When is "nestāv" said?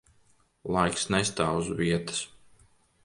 1.15-1.59